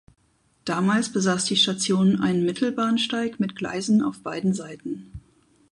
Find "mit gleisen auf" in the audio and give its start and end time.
3.39-4.21